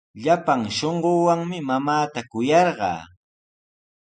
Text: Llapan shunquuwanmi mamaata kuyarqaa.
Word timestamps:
Llapan 0.23 0.61
shunquuwanmi 0.75 1.57
mamaata 1.67 2.19
kuyarqaa. 2.31 3.01